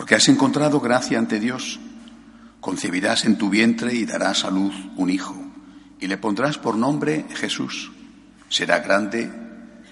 porque 0.00 0.14
has 0.14 0.30
encontrado 0.30 0.80
gracia 0.80 1.18
ante 1.18 1.38
Dios. 1.38 1.78
Concebirás 2.62 3.26
en 3.26 3.36
tu 3.36 3.50
vientre 3.50 3.94
y 3.94 4.06
darás 4.06 4.46
a 4.46 4.50
luz 4.50 4.74
un 4.96 5.10
hijo, 5.10 5.36
y 6.00 6.06
le 6.06 6.16
pondrás 6.16 6.56
por 6.56 6.74
nombre 6.74 7.26
Jesús. 7.34 7.92
Será 8.48 8.78
grande, 8.78 9.30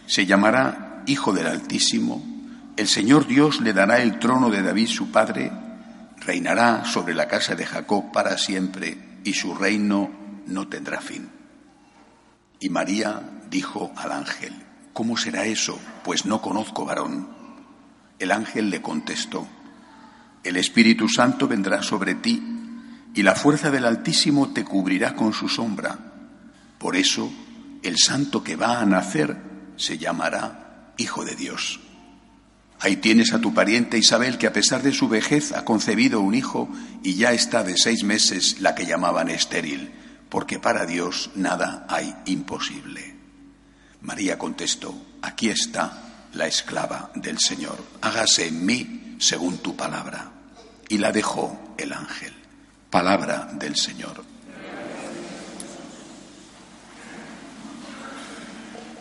se 0.07 0.25
llamará 0.25 1.03
Hijo 1.05 1.35
del 1.35 1.47
Altísimo. 1.47 2.25
El 2.79 2.89
Señor 2.89 3.27
Dios 3.27 3.61
le 3.61 3.75
dará 3.75 4.01
el 4.01 4.19
trono 4.19 4.49
de 4.49 4.63
David 4.63 4.89
su 4.89 5.11
padre, 5.11 5.53
reinará 6.25 6.87
sobre 6.87 7.13
la 7.13 7.29
casa 7.29 7.55
de 7.55 7.67
Jacob 7.67 8.11
para 8.11 8.39
siempre, 8.39 9.21
y 9.25 9.35
su 9.35 9.55
reino 9.55 10.09
no 10.47 10.69
tendrá 10.69 11.03
fin. 11.03 11.29
Y 12.61 12.71
María 12.71 13.21
dijo 13.51 13.93
al 13.95 14.13
ángel, 14.13 14.55
¿cómo 14.95 15.19
será 15.19 15.45
eso? 15.45 15.79
Pues 16.03 16.25
no 16.25 16.41
conozco 16.41 16.87
varón. 16.87 17.29
El 18.19 18.33
ángel 18.33 18.71
le 18.71 18.81
contestó, 18.81 19.47
el 20.49 20.57
Espíritu 20.57 21.09
Santo 21.09 21.47
vendrá 21.47 21.83
sobre 21.83 22.15
ti 22.15 22.43
y 23.15 23.23
la 23.23 23.35
fuerza 23.35 23.71
del 23.71 23.85
Altísimo 23.85 24.53
te 24.53 24.65
cubrirá 24.65 25.15
con 25.15 25.33
su 25.33 25.49
sombra. 25.49 25.99
Por 26.79 26.97
eso, 26.97 27.31
el 27.83 27.97
santo 27.99 28.43
que 28.43 28.57
va 28.57 28.81
a 28.81 28.87
nacer 28.87 29.37
se 29.77 29.99
llamará 29.99 30.95
Hijo 30.97 31.25
de 31.25 31.35
Dios. 31.35 31.81
Ahí 32.81 32.97
tienes 32.97 33.33
a 33.33 33.41
tu 33.41 33.55
pariente 33.55 33.99
Isabel, 33.99 34.39
que 34.39 34.47
a 34.47 34.53
pesar 34.53 34.83
de 34.83 34.93
su 34.93 35.09
vejez 35.09 35.53
ha 35.53 35.65
concebido 35.65 36.21
un 36.21 36.35
hijo 36.35 36.69
y 37.03 37.15
ya 37.15 37.33
está 37.33 37.65
de 37.65 37.75
seis 37.77 38.05
meses 38.05 38.61
la 38.61 38.75
que 38.75 38.87
llamaban 38.87 39.29
estéril 39.29 39.93
porque 40.29 40.59
para 40.59 40.87
Dios 40.87 41.31
nada 41.35 41.87
hay 41.89 42.15
imposible. 42.27 43.17
María 44.03 44.39
contestó, 44.39 44.95
aquí 45.23 45.49
está 45.49 46.29
la 46.35 46.47
esclava 46.47 47.11
del 47.15 47.39
Señor, 47.39 47.83
hágase 48.01 48.47
en 48.49 48.65
mí 48.65 49.17
según 49.19 49.59
tu 49.59 49.77
palabra. 49.77 50.38
Y 50.89 50.99
la 50.99 51.13
dejó 51.13 51.75
el 51.77 51.93
ángel, 51.93 52.33
palabra 52.91 53.51
del 53.53 53.77
Señor. 53.77 54.25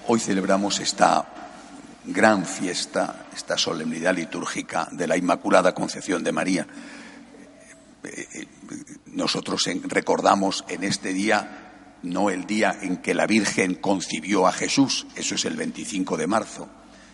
Hoy 0.08 0.20
celebramos 0.20 0.80
esta 0.80 1.28
gran 2.06 2.46
fiesta, 2.46 3.28
esta 3.36 3.58
solemnidad 3.58 4.16
litúrgica 4.16 4.88
de 4.92 5.08
la 5.08 5.18
Inmaculada 5.18 5.74
Concepción 5.74 6.24
de 6.24 6.32
María. 6.32 6.68
Nosotros 9.08 9.66
recordamos 9.84 10.64
en 10.70 10.84
este 10.84 11.14
día 11.14 11.68
no 12.04 12.30
el 12.30 12.46
día 12.46 12.78
en 12.82 12.98
que 12.98 13.14
la 13.14 13.28
Virgen 13.28 13.76
concibió 13.76 14.48
a 14.48 14.52
Jesús, 14.52 15.08
eso 15.16 15.36
es 15.36 15.46
el 15.46 15.56
25 15.56 16.18
de 16.18 16.28
marzo, 16.28 16.70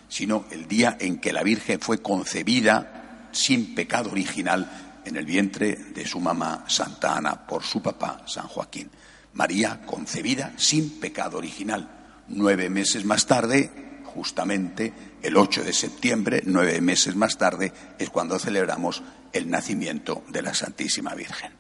sino 0.09 0.45
el 0.51 0.67
día 0.67 0.97
en 0.99 1.19
que 1.19 1.33
la 1.33 1.43
Virgen 1.43 1.79
fue 1.79 2.01
concebida 2.01 3.02
sin 3.33 3.75
pecado 3.75 4.11
original 4.11 5.01
en 5.05 5.17
el 5.17 5.25
vientre 5.25 5.75
de 5.75 6.05
su 6.05 6.19
mamá 6.19 6.65
Santa 6.67 7.17
Ana 7.17 7.45
por 7.45 7.63
su 7.63 7.81
papá 7.81 8.23
San 8.25 8.47
Joaquín. 8.47 8.89
María 9.33 9.81
concebida 9.85 10.53
sin 10.57 10.99
pecado 10.99 11.37
original. 11.37 12.23
Nueve 12.29 12.69
meses 12.69 13.03
más 13.03 13.25
tarde, 13.25 14.01
justamente 14.05 14.93
el 15.21 15.35
8 15.35 15.63
de 15.63 15.73
septiembre, 15.73 16.41
nueve 16.45 16.79
meses 16.81 17.15
más 17.15 17.37
tarde, 17.37 17.73
es 17.97 18.09
cuando 18.09 18.39
celebramos 18.39 19.01
el 19.33 19.49
nacimiento 19.49 20.23
de 20.29 20.41
la 20.41 20.53
Santísima 20.53 21.15
Virgen. 21.15 21.51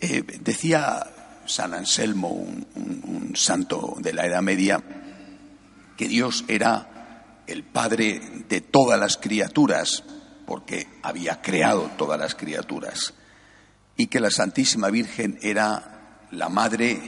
Eh, 0.00 0.22
decía 0.40 1.06
San 1.46 1.74
Anselmo, 1.74 2.28
un, 2.28 3.32
santo 3.34 3.96
de 3.98 4.12
la 4.12 4.26
Edad 4.26 4.42
Media, 4.42 4.80
que 5.96 6.06
Dios 6.06 6.44
era 6.46 7.42
el 7.48 7.64
Padre 7.64 8.20
de 8.48 8.60
todas 8.60 8.98
las 8.98 9.16
criaturas, 9.16 10.04
porque 10.46 10.88
había 11.02 11.40
creado 11.42 11.90
todas 11.96 12.18
las 12.18 12.34
criaturas, 12.34 13.14
y 13.96 14.08
que 14.08 14.20
la 14.20 14.30
Santísima 14.30 14.90
Virgen 14.90 15.38
era 15.42 16.26
la 16.30 16.48
Madre 16.48 17.00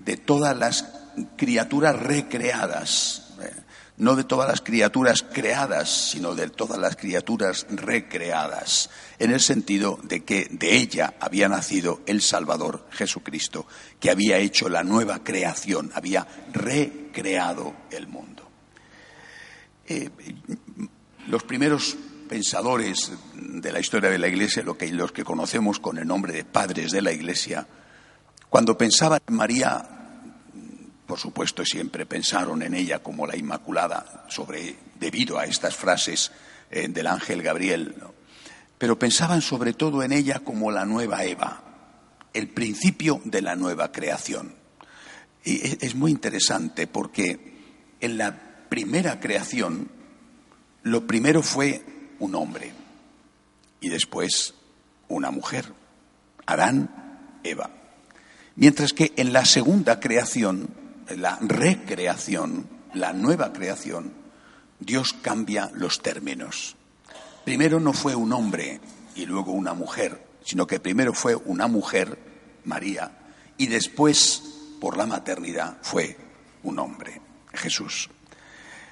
de 0.00 0.16
todas 0.16 0.56
las 0.56 0.84
criaturas 1.36 1.96
recreadas, 1.96 3.24
no 3.96 4.14
de 4.14 4.24
todas 4.24 4.48
las 4.48 4.60
criaturas 4.60 5.24
creadas, 5.32 6.10
sino 6.12 6.34
de 6.34 6.48
todas 6.48 6.78
las 6.78 6.96
criaturas 6.96 7.66
recreadas, 7.68 8.90
en 9.18 9.32
el 9.32 9.40
sentido 9.40 9.98
de 10.04 10.24
que 10.24 10.48
de 10.50 10.76
ella 10.76 11.14
había 11.18 11.48
nacido 11.48 12.00
el 12.06 12.22
Salvador 12.22 12.86
Jesucristo, 12.90 13.66
que 13.98 14.10
había 14.10 14.38
hecho 14.38 14.68
la 14.68 14.84
nueva 14.84 15.24
creación, 15.24 15.90
había 15.94 16.26
recreado 16.52 17.74
el 17.90 18.06
mundo. 18.06 18.48
Eh, 19.86 20.10
los 21.26 21.42
primeros 21.42 21.96
pensadores 22.28 23.10
de 23.34 23.72
la 23.72 23.80
historia 23.80 24.10
de 24.10 24.18
la 24.18 24.28
Iglesia, 24.28 24.62
los 24.62 25.12
que 25.12 25.24
conocemos 25.24 25.80
con 25.80 25.98
el 25.98 26.06
nombre 26.06 26.32
de 26.32 26.44
padres 26.44 26.92
de 26.92 27.02
la 27.02 27.12
Iglesia, 27.12 27.66
cuando 28.48 28.78
pensaban 28.78 29.20
en 29.26 29.34
María 29.34 29.98
por 31.08 31.18
supuesto, 31.18 31.64
siempre 31.64 32.04
pensaron 32.04 32.62
en 32.62 32.74
ella 32.74 33.02
como 33.02 33.26
la 33.26 33.34
Inmaculada, 33.34 34.26
sobre, 34.28 34.76
debido 35.00 35.38
a 35.38 35.46
estas 35.46 35.74
frases 35.74 36.30
eh, 36.70 36.86
del 36.88 37.06
ángel 37.06 37.40
Gabriel. 37.40 37.94
Pero 38.76 38.98
pensaban 38.98 39.40
sobre 39.40 39.72
todo 39.72 40.02
en 40.02 40.12
ella 40.12 40.40
como 40.40 40.70
la 40.70 40.84
nueva 40.84 41.24
Eva, 41.24 41.62
el 42.34 42.48
principio 42.48 43.22
de 43.24 43.40
la 43.40 43.56
nueva 43.56 43.90
creación. 43.90 44.54
Y 45.42 45.62
es 45.82 45.94
muy 45.94 46.10
interesante 46.10 46.86
porque 46.86 47.56
en 48.02 48.18
la 48.18 48.66
primera 48.68 49.18
creación, 49.18 49.90
lo 50.82 51.06
primero 51.06 51.42
fue 51.42 51.82
un 52.18 52.34
hombre 52.34 52.72
y 53.80 53.88
después 53.88 54.54
una 55.08 55.30
mujer, 55.30 55.72
Adán, 56.46 57.38
Eva. 57.44 57.70
Mientras 58.56 58.92
que 58.92 59.12
en 59.16 59.32
la 59.32 59.44
segunda 59.44 60.00
creación, 60.00 60.68
la 61.16 61.38
recreación, 61.40 62.66
la 62.94 63.12
nueva 63.12 63.52
creación, 63.52 64.12
Dios 64.80 65.12
cambia 65.12 65.70
los 65.74 66.02
términos. 66.02 66.76
Primero 67.44 67.80
no 67.80 67.92
fue 67.92 68.14
un 68.14 68.32
hombre 68.32 68.80
y 69.14 69.26
luego 69.26 69.52
una 69.52 69.74
mujer, 69.74 70.26
sino 70.44 70.66
que 70.66 70.80
primero 70.80 71.12
fue 71.12 71.34
una 71.34 71.66
mujer, 71.66 72.18
María, 72.64 73.12
y 73.56 73.66
después, 73.66 74.42
por 74.80 74.96
la 74.96 75.06
maternidad, 75.06 75.78
fue 75.82 76.16
un 76.62 76.78
hombre, 76.78 77.20
Jesús. 77.52 78.10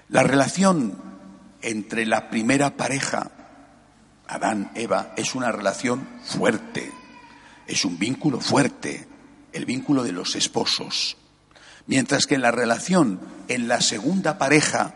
La 0.08 0.22
relación 0.22 1.15
entre 1.62 2.06
la 2.06 2.30
primera 2.30 2.76
pareja, 2.76 3.30
Adán, 4.28 4.70
Eva, 4.74 5.12
es 5.16 5.34
una 5.34 5.52
relación 5.52 6.06
fuerte, 6.24 6.90
es 7.66 7.84
un 7.84 7.98
vínculo 7.98 8.40
fuerte, 8.40 9.06
el 9.52 9.64
vínculo 9.64 10.02
de 10.02 10.12
los 10.12 10.36
esposos. 10.36 11.16
Mientras 11.86 12.26
que 12.26 12.34
en 12.34 12.42
la 12.42 12.50
relación 12.50 13.20
en 13.48 13.68
la 13.68 13.80
segunda 13.80 14.38
pareja 14.38 14.94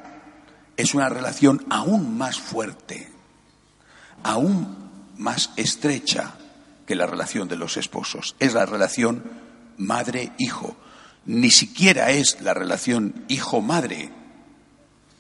es 0.77 0.95
una 0.95 1.09
relación 1.09 1.65
aún 1.71 2.17
más 2.19 2.41
fuerte, 2.41 3.09
aún 4.23 4.91
más 5.17 5.51
estrecha 5.57 6.35
que 6.87 6.95
la 6.97 7.07
relación 7.07 7.49
de 7.49 7.57
los 7.57 7.77
esposos. 7.77 8.35
Es 8.41 8.55
la 8.55 8.67
relación 8.67 9.23
madre-hijo. 9.77 10.77
Ni 11.27 11.51
siquiera 11.51 12.11
es 12.11 12.41
la 12.41 12.55
relación 12.55 13.25
hijo-madre, 13.29 14.11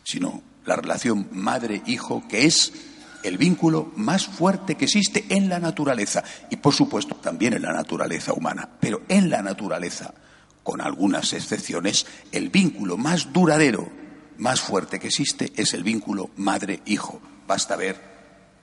sino 0.02 0.42
la 0.70 0.76
relación 0.76 1.26
madre-hijo 1.32 2.22
que 2.28 2.46
es 2.46 2.72
el 3.24 3.38
vínculo 3.38 3.92
más 3.96 4.26
fuerte 4.26 4.76
que 4.76 4.84
existe 4.84 5.26
en 5.28 5.48
la 5.48 5.58
naturaleza 5.58 6.22
y 6.48 6.56
por 6.56 6.72
supuesto 6.72 7.16
también 7.16 7.54
en 7.54 7.62
la 7.62 7.72
naturaleza 7.72 8.32
humana, 8.32 8.68
pero 8.78 9.02
en 9.08 9.30
la 9.30 9.42
naturaleza 9.42 10.14
con 10.62 10.80
algunas 10.80 11.32
excepciones, 11.32 12.06
el 12.30 12.50
vínculo 12.50 12.96
más 12.96 13.32
duradero, 13.32 13.88
más 14.38 14.60
fuerte 14.60 15.00
que 15.00 15.08
existe 15.08 15.52
es 15.56 15.74
el 15.74 15.82
vínculo 15.82 16.30
madre-hijo. 16.36 17.20
Basta 17.48 17.74
ver 17.74 18.00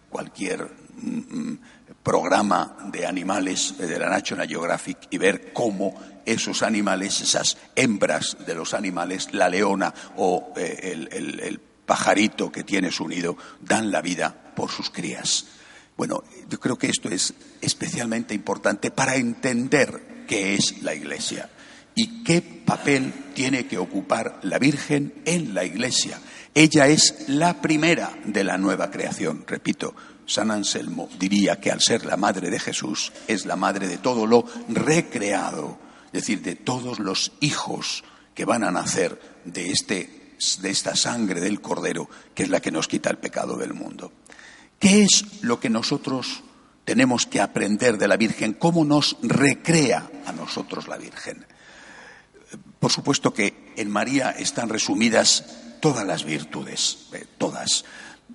cualquier 0.10 0.64
mm, 0.64 1.10
mm, 1.10 1.60
programa 2.02 2.78
de 2.90 3.06
animales 3.06 3.78
de 3.78 4.00
la 4.00 4.10
National 4.10 4.48
Geographic 4.48 4.98
y 5.10 5.18
ver 5.18 5.52
cómo 5.52 5.94
esos 6.26 6.64
animales, 6.64 7.20
esas 7.20 7.58
hembras 7.76 8.38
de 8.46 8.56
los 8.56 8.74
animales, 8.74 9.34
la 9.34 9.50
leona 9.50 9.94
o 10.16 10.54
eh, 10.56 11.08
el 11.12 11.60
pajarito 11.88 12.52
que 12.52 12.64
tiene 12.64 12.92
su 12.92 13.08
nido, 13.08 13.36
dan 13.62 13.90
la 13.90 14.02
vida 14.02 14.54
por 14.56 14.70
sus 14.70 14.92
crías. 14.92 15.48
Bueno, 15.98 16.24
yo 16.48 16.60
creo 16.60 16.78
que 16.78 16.88
esto 16.88 17.10
es 17.10 17.34
especialmente 17.60 18.36
importante 18.36 18.92
para 18.92 19.16
entender 19.16 20.26
qué 20.28 20.54
es 20.54 20.84
la 20.84 20.94
Iglesia 20.94 21.50
y 21.96 22.24
qué 22.24 22.42
papel 22.42 23.12
tiene 23.34 23.66
que 23.66 23.80
ocupar 23.80 24.40
la 24.44 24.60
Virgen 24.60 25.16
en 25.26 25.56
la 25.56 25.64
Iglesia. 25.64 26.20
Ella 26.54 26.88
es 26.88 27.28
la 27.28 27.62
primera 27.62 28.16
de 28.26 28.44
la 28.44 28.58
nueva 28.60 28.92
creación. 28.92 29.46
Repito, 29.48 29.96
San 30.28 30.52
Anselmo 30.52 31.10
diría 31.18 31.60
que 31.60 31.72
al 31.72 31.82
ser 31.82 32.06
la 32.06 32.18
madre 32.18 32.52
de 32.52 32.60
Jesús 32.60 33.12
es 33.28 33.46
la 33.46 33.56
madre 33.56 33.88
de 33.88 33.98
todo 33.98 34.28
lo 34.28 34.46
recreado, 34.68 35.80
es 36.08 36.22
decir, 36.22 36.42
de 36.42 36.56
todos 36.56 37.00
los 37.00 37.32
hijos 37.40 38.04
que 38.36 38.46
van 38.46 38.64
a 38.64 38.72
nacer 38.72 39.20
de, 39.46 39.72
este, 39.72 40.27
de 40.62 40.70
esta 40.70 40.96
sangre 40.96 41.42
del 41.42 41.62
Cordero, 41.62 42.10
que 42.34 42.44
es 42.44 42.50
la 42.50 42.60
que 42.60 42.72
nos 42.72 42.88
quita 42.88 43.10
el 43.10 43.18
pecado 43.18 43.58
del 43.58 43.74
mundo. 43.74 44.12
¿Qué 44.80 45.04
es 45.04 45.42
lo 45.42 45.60
que 45.60 45.70
nosotros 45.70 46.44
tenemos 46.86 47.26
que 47.26 47.42
aprender 47.42 47.98
de 47.98 48.08
la 48.08 48.18
Virgen? 48.18 48.54
¿Cómo 48.54 48.86
nos 48.86 49.18
recrea 49.22 50.10
a 50.26 50.32
nosotros 50.32 50.88
la 50.88 50.98
Virgen? 50.98 51.46
Por 52.80 52.92
supuesto 52.92 53.34
que 53.34 53.74
en 53.76 53.90
María 53.90 54.32
están 54.32 54.70
resumidas 54.70 55.44
todas 55.80 56.06
las 56.06 56.24
virtudes, 56.24 57.08
eh, 57.14 57.26
todas. 57.38 57.86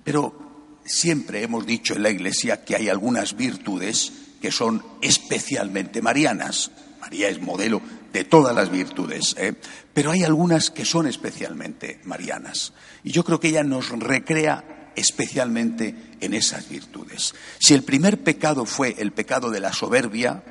Pero 0.03 0.79
siempre 0.85 1.43
hemos 1.43 1.65
dicho 1.65 1.93
en 1.93 2.03
la 2.03 2.09
Iglesia 2.09 2.63
que 2.63 2.75
hay 2.75 2.89
algunas 2.89 3.35
virtudes 3.35 4.11
que 4.41 4.51
son 4.51 4.85
especialmente 5.01 6.01
marianas. 6.01 6.71
María 6.99 7.29
es 7.29 7.41
modelo 7.41 7.81
de 8.13 8.23
todas 8.23 8.55
las 8.55 8.69
virtudes, 8.69 9.35
¿eh? 9.39 9.55
pero 9.91 10.11
hay 10.11 10.23
algunas 10.23 10.69
que 10.69 10.85
son 10.85 11.07
especialmente 11.07 11.99
marianas. 12.03 12.73
Y 13.03 13.11
yo 13.11 13.23
creo 13.23 13.39
que 13.39 13.49
ella 13.49 13.63
nos 13.63 13.89
recrea 13.89 14.91
especialmente 14.95 15.95
en 16.21 16.35
esas 16.35 16.69
virtudes. 16.69 17.33
Si 17.59 17.73
el 17.73 17.83
primer 17.83 18.23
pecado 18.23 18.65
fue 18.65 18.95
el 18.99 19.11
pecado 19.11 19.49
de 19.49 19.59
la 19.59 19.73
soberbia, 19.73 20.43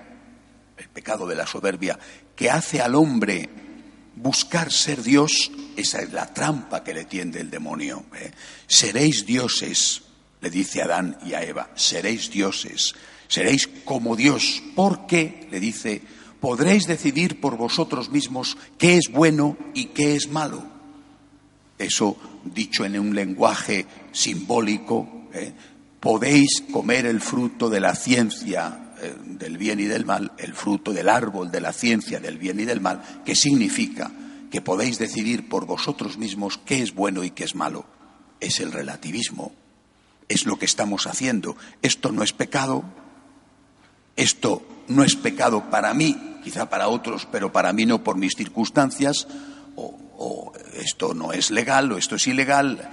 el 0.77 0.89
pecado 0.89 1.29
de 1.29 1.37
la 1.37 1.47
soberbia 1.47 1.99
que 2.35 2.51
hace 2.51 2.83
al 2.83 2.97
hombre 2.97 3.49
buscar 4.17 4.73
ser 4.73 5.01
Dios, 5.03 5.53
esa 5.77 6.03
es 6.03 6.13
la 6.13 6.35
trampa 6.35 6.83
que 6.83 6.95
le 6.95 7.05
tiende 7.05 7.41
el 7.41 7.51
demonio. 7.51 8.07
¿eh? 8.17 8.33
Seréis 8.67 9.25
dioses, 9.25 10.03
le 10.41 10.51
dice 10.51 10.83
Adán 10.83 11.17
y 11.25 11.35
a 11.35 11.45
Eva, 11.45 11.71
seréis 11.77 12.29
dioses, 12.29 12.95
seréis 13.29 13.69
como 13.85 14.17
Dios, 14.17 14.63
porque, 14.75 15.47
le 15.53 15.61
dice, 15.61 16.03
podréis 16.43 16.89
decidir 16.89 17.41
por 17.41 17.57
vosotros 17.57 18.11
mismos 18.11 18.59
qué 18.77 18.97
es 18.97 19.13
bueno 19.13 19.57
y 19.75 19.87
qué 19.95 20.17
es 20.17 20.29
malo. 20.29 20.65
Eso 21.79 22.17
dicho 22.45 22.85
en 22.85 22.99
un 22.99 23.15
lenguaje 23.15 23.87
simbólico, 24.11 25.29
¿eh? 25.33 25.53
podéis 26.01 26.65
comer 26.73 27.07
el 27.07 27.21
fruto 27.21 27.71
de 27.71 27.79
la 27.79 27.95
ciencia 27.95 28.93
eh, 29.01 29.15
del 29.25 29.57
bien 29.57 29.79
y 29.79 29.85
del 29.85 30.05
mal, 30.05 30.33
el 30.37 30.53
fruto 30.53 30.93
del 30.93 31.09
árbol 31.09 31.53
de 31.53 31.61
la 31.61 31.73
ciencia 31.73 32.19
del 32.19 32.39
bien 32.39 32.59
y 32.59 32.65
del 32.65 32.81
mal, 32.81 33.23
que 33.25 33.37
significa 33.37 34.11
que 34.51 34.61
podéis 34.61 34.99
decidir 34.99 35.49
por 35.49 35.65
vosotros 35.65 36.19
mismos 36.19 36.59
qué 36.59 36.83
es 36.83 36.93
bueno 36.93 37.23
y 37.23 37.31
qué 37.31 37.45
es 37.45 37.55
malo. 37.55 37.87
Es 38.41 38.59
el 38.59 38.73
relativismo, 38.73 39.53
es 40.29 40.45
lo 40.45 40.59
que 40.59 40.67
estamos 40.67 41.07
haciendo. 41.07 41.57
Esto 41.83 42.11
no 42.11 42.25
es 42.25 42.33
pecado, 42.33 42.83
esto 44.17 44.63
no 44.89 45.05
es 45.05 45.17
pecado 45.17 45.71
para 45.71 45.95
mí, 45.95 46.39
quizá 46.43 46.69
para 46.69 46.89
otros, 46.89 47.27
pero 47.31 47.53
para 47.53 47.73
mí 47.73 47.87
no 47.87 48.03
por 48.03 48.17
mis 48.17 48.35
circunstancias, 48.37 49.27
o, 49.77 50.53
esto 50.75 51.15
no 51.15 51.33
es 51.33 51.51
legal 51.51 51.91
o 51.93 51.99
esto 51.99 52.17
es 52.17 52.27
ilegal, 52.27 52.89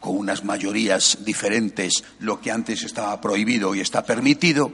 con 0.00 0.16
unas 0.16 0.44
mayorías 0.44 1.18
diferentes, 1.24 2.04
lo 2.20 2.40
que 2.40 2.50
antes 2.50 2.82
estaba 2.82 3.20
prohibido 3.20 3.74
y 3.74 3.80
está 3.80 4.04
permitido 4.04 4.72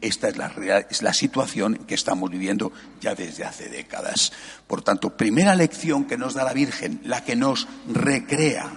esta 0.00 0.28
es 0.28 0.36
la, 0.36 0.52
es 0.88 1.02
la 1.02 1.12
situación 1.12 1.76
que 1.86 1.94
estamos 1.94 2.30
viviendo 2.30 2.72
ya 3.00 3.14
desde 3.14 3.44
hace 3.44 3.68
décadas. 3.68 4.32
Por 4.66 4.82
tanto, 4.82 5.16
primera 5.16 5.54
lección 5.54 6.04
que 6.04 6.16
nos 6.16 6.34
da 6.34 6.44
la 6.44 6.52
Virgen, 6.52 7.00
la 7.04 7.24
que 7.24 7.36
nos 7.36 7.66
recrea, 7.88 8.70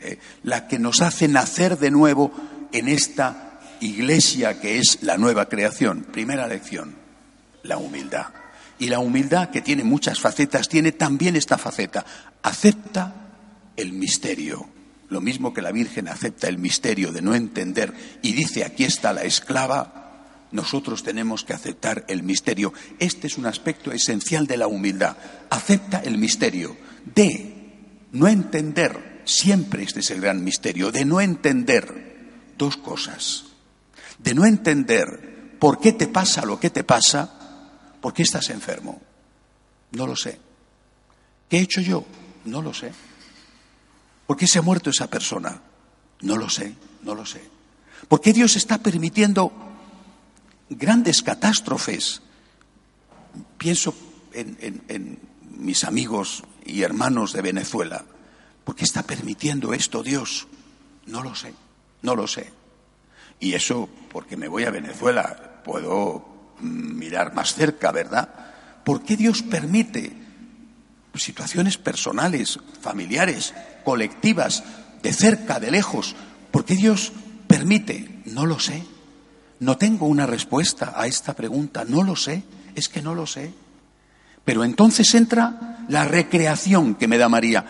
¿eh? 0.00 0.18
la 0.42 0.66
que 0.68 0.78
nos 0.78 1.00
hace 1.00 1.28
nacer 1.28 1.78
de 1.78 1.90
nuevo 1.90 2.32
en 2.72 2.88
esta 2.88 3.45
iglesia 3.80 4.60
que 4.60 4.78
es 4.78 4.98
la 5.02 5.16
nueva 5.16 5.48
creación. 5.48 6.04
Primera 6.04 6.46
lección, 6.46 6.96
la 7.62 7.78
humildad. 7.78 8.26
Y 8.78 8.88
la 8.88 8.98
humildad, 8.98 9.50
que 9.50 9.62
tiene 9.62 9.84
muchas 9.84 10.20
facetas, 10.20 10.68
tiene 10.68 10.92
también 10.92 11.36
esta 11.36 11.56
faceta. 11.56 12.04
Acepta 12.42 13.14
el 13.76 13.92
misterio. 13.92 14.68
Lo 15.08 15.20
mismo 15.20 15.54
que 15.54 15.62
la 15.62 15.72
Virgen 15.72 16.08
acepta 16.08 16.48
el 16.48 16.58
misterio 16.58 17.12
de 17.12 17.22
no 17.22 17.34
entender 17.34 17.94
y 18.22 18.32
dice, 18.32 18.64
aquí 18.64 18.84
está 18.84 19.12
la 19.12 19.22
esclava, 19.22 20.06
nosotros 20.52 21.02
tenemos 21.02 21.44
que 21.44 21.52
aceptar 21.52 22.04
el 22.08 22.22
misterio. 22.22 22.72
Este 22.98 23.26
es 23.26 23.38
un 23.38 23.46
aspecto 23.46 23.92
esencial 23.92 24.46
de 24.46 24.56
la 24.56 24.66
humildad. 24.66 25.16
Acepta 25.50 26.00
el 26.00 26.18
misterio 26.18 26.76
de 27.14 27.54
no 28.12 28.28
entender, 28.28 29.22
siempre 29.24 29.82
este 29.82 30.00
es 30.00 30.10
el 30.10 30.20
gran 30.20 30.42
misterio, 30.42 30.90
de 30.90 31.04
no 31.04 31.20
entender 31.20 32.52
dos 32.58 32.76
cosas. 32.76 33.45
De 34.18 34.34
no 34.34 34.44
entender 34.46 35.56
por 35.58 35.80
qué 35.80 35.92
te 35.92 36.08
pasa 36.08 36.44
lo 36.44 36.58
que 36.58 36.70
te 36.70 36.84
pasa, 36.84 37.98
por 38.00 38.12
qué 38.12 38.22
estás 38.22 38.50
enfermo. 38.50 39.00
No 39.92 40.06
lo 40.06 40.16
sé. 40.16 40.38
¿Qué 41.48 41.58
he 41.58 41.62
hecho 41.62 41.80
yo? 41.80 42.04
No 42.44 42.62
lo 42.62 42.74
sé. 42.74 42.92
¿Por 44.26 44.36
qué 44.36 44.46
se 44.46 44.58
ha 44.58 44.62
muerto 44.62 44.90
esa 44.90 45.08
persona? 45.08 45.60
No 46.22 46.36
lo 46.36 46.48
sé, 46.48 46.74
no 47.02 47.14
lo 47.14 47.24
sé. 47.24 47.42
¿Por 48.08 48.20
qué 48.20 48.32
Dios 48.32 48.56
está 48.56 48.78
permitiendo 48.78 49.52
grandes 50.68 51.22
catástrofes. 51.22 52.22
Pienso 53.58 53.94
en, 54.32 55.18
mis 55.56 55.84
amigos 55.84 56.42
y 56.64 56.82
hermanos 56.82 57.32
de 57.32 57.42
Venezuela. 57.42 58.04
¿Por 58.64 58.74
qué 58.74 58.84
está 58.84 59.02
permitiendo 59.02 59.72
esto 59.72 60.02
Dios? 60.02 60.48
No 61.06 61.22
lo 61.22 61.34
sé, 61.34 61.54
no 62.02 62.14
lo 62.14 62.26
sé. 62.26 62.52
Y 63.40 63.54
eso 63.54 63.88
porque 64.10 64.36
me 64.36 64.48
voy 64.48 64.64
a 64.64 64.70
Venezuela, 64.70 65.60
puedo 65.64 66.54
mirar 66.60 67.34
más 67.34 67.54
cerca, 67.54 67.92
¿verdad? 67.92 68.28
¿Por 68.84 69.02
qué 69.02 69.16
Dios 69.16 69.42
permite 69.42 70.12
situaciones 71.14 71.78
personales, 71.78 72.58
familiares, 72.80 73.54
colectivas, 73.84 74.62
de 75.02 75.12
cerca, 75.12 75.60
de 75.60 75.70
lejos? 75.70 76.14
¿Por 76.50 76.64
qué 76.64 76.76
Dios 76.76 77.12
permite? 77.46 78.22
No 78.26 78.46
lo 78.46 78.58
sé. 78.58 78.84
No 79.58 79.76
tengo 79.76 80.06
una 80.06 80.26
respuesta 80.26 80.92
a 80.96 81.06
esta 81.06 81.34
pregunta, 81.34 81.84
no 81.86 82.02
lo 82.02 82.16
sé, 82.16 82.42
es 82.74 82.88
que 82.88 83.02
no 83.02 83.14
lo 83.14 83.26
sé. 83.26 83.52
Pero 84.44 84.64
entonces 84.64 85.12
entra 85.14 85.84
la 85.88 86.04
recreación 86.04 86.94
que 86.94 87.08
me 87.08 87.18
da 87.18 87.28
María, 87.28 87.64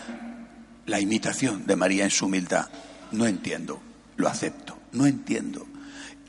la 0.86 1.00
imitación 1.00 1.66
de 1.66 1.76
María 1.76 2.04
en 2.04 2.10
su 2.10 2.26
humildad. 2.26 2.68
No 3.12 3.26
entiendo, 3.26 3.80
lo 4.16 4.28
acepto, 4.28 4.75
no 4.96 5.06
entiendo. 5.06 5.66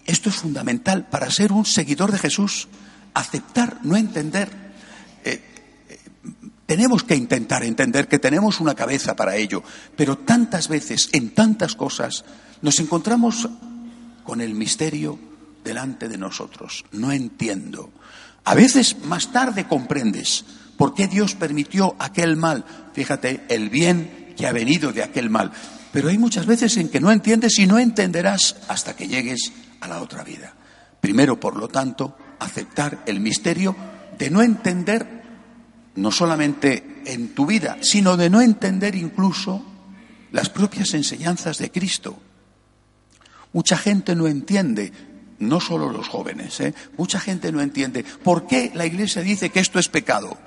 Esto 0.06 0.30
es 0.30 0.36
fundamental 0.36 1.08
para 1.10 1.32
ser 1.32 1.52
un 1.52 1.66
seguidor 1.66 2.12
de 2.12 2.18
Jesús, 2.18 2.68
aceptar, 3.14 3.80
no 3.84 3.98
entender. 3.98 4.50
Eh, 5.26 5.42
eh, 5.90 6.00
tenemos 6.66 7.04
que 7.04 7.16
intentar 7.16 7.64
entender 7.64 8.08
que 8.08 8.20
tenemos 8.20 8.60
una 8.60 8.76
cabeza 8.76 9.16
para 9.16 9.36
ello, 9.36 9.64
pero 9.96 10.18
tantas 10.18 10.68
veces, 10.68 11.10
en 11.12 11.32
tantas 11.32 11.76
cosas, 11.76 12.24
nos 12.62 12.80
encontramos 12.80 13.50
con 14.24 14.42
el 14.42 14.54
misterio 14.54 15.20
delante 15.64 16.08
de 16.08 16.18
nosotros. 16.18 16.86
No 16.92 17.12
entiendo. 17.12 17.92
A 18.46 18.56
veces 18.56 18.98
más 19.04 19.34
tarde 19.34 19.68
comprendes 19.68 20.46
por 20.78 20.94
qué 20.94 21.08
Dios 21.08 21.36
permitió 21.36 21.96
aquel 22.00 22.38
mal. 22.38 22.64
Fíjate, 22.94 23.46
el 23.50 23.70
bien 23.70 24.34
que 24.38 24.48
ha 24.48 24.54
venido 24.54 24.94
de 24.94 25.04
aquel 25.04 25.30
mal. 25.30 25.52
Pero 25.98 26.10
hay 26.10 26.20
muchas 26.20 26.46
veces 26.46 26.78
en 26.78 26.90
que 26.90 27.00
no 27.00 27.12
entiendes 27.12 27.58
y 27.58 27.66
no 27.66 27.80
entenderás 27.80 28.56
hasta 28.68 28.96
que 28.96 29.08
llegues 29.08 29.52
a 29.82 29.88
la 29.88 30.00
otra 30.00 30.24
vida. 30.24 30.54
Primero, 31.02 31.40
por 31.40 31.56
lo 31.56 31.70
tanto, 31.70 32.16
aceptar 32.38 33.02
el 33.08 33.20
misterio 33.20 33.76
de 34.16 34.30
no 34.30 34.44
entender 34.44 35.24
no 35.96 36.12
solamente 36.12 37.02
en 37.08 37.34
tu 37.34 37.48
vida, 37.48 37.78
sino 37.82 38.16
de 38.16 38.30
no 38.30 38.42
entender 38.42 38.94
incluso 38.94 39.66
las 40.32 40.50
propias 40.50 40.94
enseñanzas 40.94 41.58
de 41.58 41.72
Cristo. 41.72 42.16
Mucha 43.52 43.76
gente 43.76 44.16
no 44.16 44.28
entiende 44.28 44.94
no 45.40 45.60
solo 45.60 45.92
los 45.92 46.08
jóvenes, 46.08 46.60
¿eh? 46.60 46.76
mucha 46.96 47.20
gente 47.20 47.52
no 47.52 47.60
entiende 47.60 48.06
por 48.24 48.46
qué 48.46 48.72
la 48.76 48.86
Iglesia 48.86 49.24
dice 49.24 49.50
que 49.50 49.62
esto 49.62 49.80
es 49.80 49.90
pecado. 49.90 50.38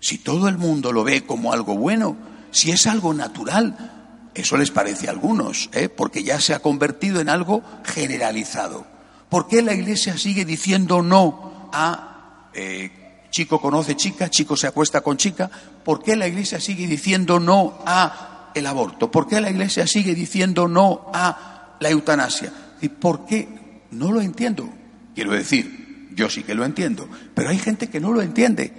Si 0.00 0.16
todo 0.16 0.48
el 0.48 0.56
mundo 0.56 0.92
lo 0.92 1.04
ve 1.04 1.26
como 1.26 1.52
algo 1.52 1.76
bueno, 1.76 2.16
si 2.52 2.70
es 2.70 2.86
algo 2.86 3.12
natural, 3.12 3.95
eso 4.36 4.58
les 4.58 4.70
parece 4.70 5.08
a 5.08 5.12
algunos, 5.12 5.70
¿eh? 5.72 5.88
porque 5.88 6.22
ya 6.22 6.40
se 6.40 6.52
ha 6.52 6.58
convertido 6.58 7.20
en 7.20 7.30
algo 7.30 7.62
generalizado. 7.84 8.86
¿Por 9.30 9.48
qué 9.48 9.62
la 9.62 9.74
Iglesia 9.74 10.18
sigue 10.18 10.44
diciendo 10.44 11.00
no 11.02 11.70
a 11.72 12.50
eh, 12.52 12.90
chico 13.30 13.60
conoce 13.60 13.96
chica, 13.96 14.28
chico 14.28 14.54
se 14.54 14.66
acuesta 14.66 15.00
con 15.00 15.16
chica? 15.16 15.50
¿Por 15.82 16.02
qué 16.02 16.16
la 16.16 16.28
Iglesia 16.28 16.60
sigue 16.60 16.86
diciendo 16.86 17.40
no 17.40 17.78
a 17.86 18.52
el 18.54 18.66
aborto? 18.66 19.10
¿Por 19.10 19.26
qué 19.26 19.40
la 19.40 19.48
Iglesia 19.48 19.86
sigue 19.86 20.14
diciendo 20.14 20.68
no 20.68 21.10
a 21.14 21.76
la 21.80 21.88
eutanasia? 21.88 22.52
¿Y 22.82 22.90
por 22.90 23.24
qué? 23.24 23.48
No 23.92 24.12
lo 24.12 24.20
entiendo. 24.20 24.68
Quiero 25.14 25.32
decir, 25.32 26.10
yo 26.14 26.28
sí 26.28 26.42
que 26.42 26.54
lo 26.54 26.66
entiendo, 26.66 27.08
pero 27.34 27.48
hay 27.48 27.58
gente 27.58 27.88
que 27.88 28.00
no 28.00 28.12
lo 28.12 28.20
entiende. 28.20 28.72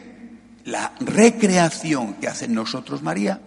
La 0.66 0.94
recreación 1.00 2.14
que 2.16 2.28
hace 2.28 2.46
en 2.46 2.54
nosotros 2.54 3.02
María 3.02 3.42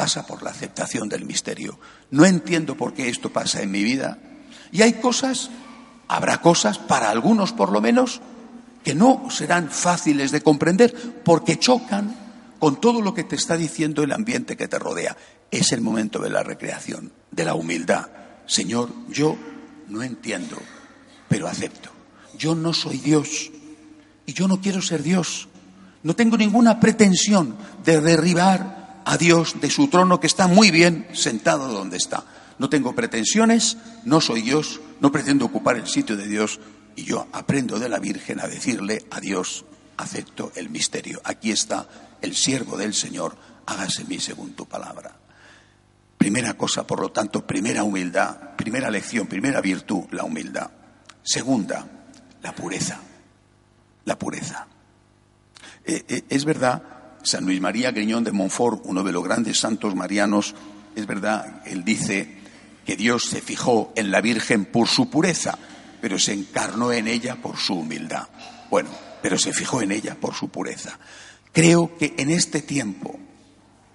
pasa 0.00 0.26
por 0.26 0.42
la 0.42 0.48
aceptación 0.48 1.10
del 1.10 1.26
misterio. 1.26 1.78
No 2.10 2.24
entiendo 2.24 2.74
por 2.74 2.94
qué 2.94 3.10
esto 3.10 3.28
pasa 3.28 3.60
en 3.60 3.70
mi 3.70 3.82
vida. 3.82 4.16
Y 4.72 4.80
hay 4.80 4.94
cosas, 4.94 5.50
habrá 6.08 6.40
cosas, 6.40 6.78
para 6.78 7.10
algunos 7.10 7.52
por 7.52 7.70
lo 7.70 7.82
menos, 7.82 8.22
que 8.82 8.94
no 8.94 9.28
serán 9.30 9.68
fáciles 9.68 10.30
de 10.30 10.40
comprender 10.40 11.20
porque 11.22 11.58
chocan 11.58 12.16
con 12.58 12.80
todo 12.80 13.02
lo 13.02 13.12
que 13.12 13.24
te 13.24 13.36
está 13.36 13.58
diciendo 13.58 14.02
el 14.02 14.12
ambiente 14.12 14.56
que 14.56 14.68
te 14.68 14.78
rodea. 14.78 15.18
Es 15.50 15.70
el 15.72 15.82
momento 15.82 16.18
de 16.18 16.30
la 16.30 16.42
recreación, 16.42 17.12
de 17.30 17.44
la 17.44 17.52
humildad. 17.52 18.08
Señor, 18.46 18.88
yo 19.10 19.36
no 19.88 20.02
entiendo, 20.02 20.56
pero 21.28 21.46
acepto. 21.46 21.90
Yo 22.38 22.54
no 22.54 22.72
soy 22.72 22.96
Dios 22.96 23.50
y 24.24 24.32
yo 24.32 24.48
no 24.48 24.62
quiero 24.62 24.80
ser 24.80 25.02
Dios. 25.02 25.46
No 26.02 26.16
tengo 26.16 26.38
ninguna 26.38 26.80
pretensión 26.80 27.54
de 27.84 28.00
derribar 28.00 28.79
a 29.04 29.16
Dios 29.16 29.60
de 29.60 29.70
su 29.70 29.88
trono 29.88 30.20
que 30.20 30.26
está 30.26 30.46
muy 30.46 30.70
bien 30.70 31.06
sentado 31.12 31.68
donde 31.68 31.96
está. 31.96 32.24
No 32.58 32.68
tengo 32.68 32.94
pretensiones, 32.94 33.76
no 34.04 34.20
soy 34.20 34.42
Dios, 34.42 34.80
no 35.00 35.10
pretendo 35.10 35.46
ocupar 35.46 35.76
el 35.76 35.86
sitio 35.86 36.16
de 36.16 36.26
Dios, 36.26 36.60
y 36.96 37.04
yo 37.04 37.26
aprendo 37.32 37.78
de 37.78 37.88
la 37.88 37.98
Virgen 37.98 38.40
a 38.40 38.46
decirle 38.46 39.06
a 39.10 39.20
Dios, 39.20 39.64
acepto 39.96 40.52
el 40.54 40.68
misterio. 40.68 41.20
Aquí 41.24 41.50
está 41.50 41.88
el 42.20 42.36
siervo 42.36 42.76
del 42.76 42.94
Señor, 42.94 43.36
hágase 43.66 44.04
mí 44.04 44.18
según 44.18 44.52
tu 44.52 44.66
palabra. 44.66 45.16
Primera 46.18 46.54
cosa, 46.54 46.86
por 46.86 47.00
lo 47.00 47.10
tanto, 47.10 47.46
primera 47.46 47.82
humildad, 47.82 48.54
primera 48.56 48.90
lección, 48.90 49.26
primera 49.26 49.62
virtud, 49.62 50.04
la 50.10 50.24
humildad. 50.24 50.70
Segunda, 51.22 51.86
la 52.42 52.54
pureza. 52.54 53.00
La 54.04 54.18
pureza. 54.18 54.66
Eh, 55.84 56.04
eh, 56.08 56.24
es 56.28 56.44
verdad, 56.44 56.82
San 57.22 57.44
Luis 57.44 57.60
María 57.60 57.90
Griñón 57.90 58.24
de 58.24 58.32
Montfort, 58.32 58.82
uno 58.84 59.02
de 59.02 59.12
los 59.12 59.24
grandes 59.24 59.58
santos 59.58 59.94
marianos, 59.94 60.54
es 60.96 61.06
verdad, 61.06 61.62
él 61.66 61.84
dice 61.84 62.38
que 62.84 62.96
Dios 62.96 63.24
se 63.24 63.40
fijó 63.40 63.92
en 63.96 64.10
la 64.10 64.20
Virgen 64.20 64.64
por 64.64 64.88
su 64.88 65.10
pureza 65.10 65.58
pero 66.00 66.18
se 66.18 66.32
encarnó 66.32 66.92
en 66.92 67.08
ella 67.08 67.36
por 67.36 67.56
su 67.56 67.74
humildad. 67.74 68.28
Bueno, 68.70 68.90
pero 69.22 69.38
se 69.38 69.52
fijó 69.52 69.82
en 69.82 69.92
ella 69.92 70.16
por 70.18 70.34
su 70.34 70.48
pureza. 70.48 70.98
Creo 71.52 71.96
que 71.98 72.14
en 72.16 72.30
este 72.30 72.62
tiempo, 72.62 73.18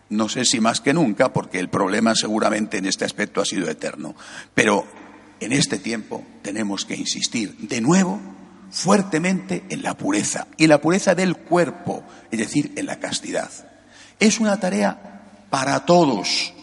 no 0.10 0.30
sé 0.30 0.46
si 0.46 0.60
más 0.60 0.82
que 0.82 0.94
nunca, 0.94 1.34
porque 1.34 1.60
el 1.60 1.70
problema 1.70 2.16
seguramente 2.16 2.78
en 2.78 2.86
este 2.86 3.06
aspecto 3.06 3.42
ha 3.42 3.46
sido 3.46 3.70
eterno, 3.70 4.16
pero 4.54 4.86
en 5.40 5.52
este 5.52 5.80
tiempo 5.80 6.24
tenemos 6.42 6.86
que 6.86 6.96
insistir 6.96 7.56
de 7.58 7.82
nuevo 7.82 8.20
fuertemente 8.72 9.66
en 9.70 9.84
la 9.84 9.96
pureza 9.96 10.48
y 10.58 10.68
la 10.68 10.82
pureza 10.82 11.16
del 11.16 11.38
cuerpo, 11.38 12.04
es 12.32 12.40
decir, 12.40 12.74
en 12.76 12.86
la 12.86 13.00
castidad. 13.00 13.50
Es 14.20 14.40
una 14.40 14.60
tarea 14.60 15.48
para 15.50 15.86
todos, 15.86 16.54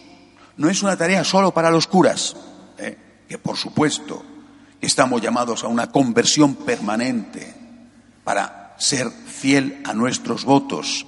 no 0.57 0.69
es 0.69 0.83
una 0.83 0.97
tarea 0.97 1.23
solo 1.23 1.53
para 1.53 1.71
los 1.71 1.87
curas, 1.87 2.35
¿eh? 2.77 2.97
que 3.27 3.37
por 3.37 3.57
supuesto 3.57 4.23
Estamos 4.83 5.21
llamados 5.21 5.63
a 5.63 5.69
una 5.69 5.87
conversión 5.87 6.55
permanente 6.55 7.55
para 8.25 8.75
ser 8.77 9.09
fiel 9.09 9.81
a 9.85 9.93
nuestros 9.93 10.43
votos. 10.43 11.07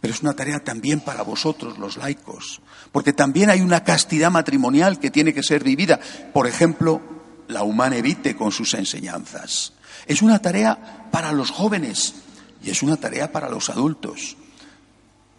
Pero 0.00 0.12
es 0.12 0.20
una 0.22 0.34
tarea 0.34 0.58
también 0.58 0.98
para 0.98 1.22
vosotros, 1.22 1.78
los 1.78 1.96
laicos, 1.96 2.60
porque 2.90 3.12
también 3.12 3.50
hay 3.50 3.60
una 3.60 3.84
castidad 3.84 4.32
matrimonial 4.32 4.98
que 4.98 5.12
tiene 5.12 5.32
que 5.32 5.44
ser 5.44 5.62
vivida. 5.62 6.00
Por 6.32 6.48
ejemplo, 6.48 7.00
la 7.46 7.62
humana 7.62 7.96
evite 7.96 8.34
con 8.34 8.50
sus 8.50 8.74
enseñanzas. 8.74 9.73
Es 10.06 10.22
una 10.22 10.40
tarea 10.40 11.08
para 11.10 11.32
los 11.32 11.50
jóvenes 11.50 12.14
y 12.62 12.70
es 12.70 12.82
una 12.82 12.96
tarea 12.96 13.32
para 13.32 13.48
los 13.48 13.70
adultos. 13.70 14.36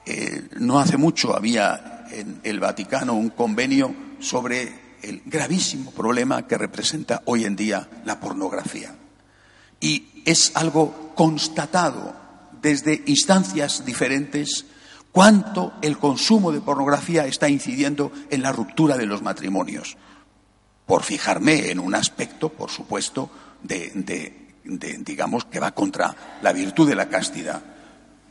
Eh, 0.05 0.50
no 0.60 0.79
hace 0.79 0.98
mucho 0.98 1.36
había 1.36 2.05
en 2.12 2.39
el 2.43 2.60
Vaticano 2.60 3.13
un 3.13 3.29
convenio 3.29 3.93
sobre 4.19 4.98
el 5.01 5.22
gravísimo 5.25 5.91
problema 5.91 6.48
que 6.48 6.57
representa 6.57 7.22
hoy 7.25 7.45
en 7.45 7.55
día 7.55 7.88
la 8.05 8.19
pornografía. 8.19 8.95
Y 9.79 10.22
es 10.25 10.51
algo 10.55 11.13
constatado 11.15 12.15
desde 12.62 13.03
instancias 13.05 13.86
diferentes 13.86 14.65
cuánto 15.12 15.74
el 15.81 15.98
consumo 15.98 16.51
de 16.51 16.62
pornografía 16.62 17.25
está 17.25 17.48
incidiendo 17.48 18.12
en 18.29 18.41
la 18.41 18.51
ruptura 18.51 18.98
de 18.98 19.05
los 19.05 19.22
matrimonios. 19.22 19.98
Por 20.86 21.03
fijarme 21.03 21.72
en 21.72 21.79
un 21.79 21.95
aspecto, 21.95 22.50
por 22.50 22.69
supuesto, 22.69 23.29
de, 23.63 24.45
digamos, 24.65 25.45
que 25.45 25.60
va 25.60 25.72
contra 25.72 26.15
la 26.41 26.51
virtud 26.51 26.88
de 26.88 26.95
la 26.95 27.07
castidad. 27.07 27.62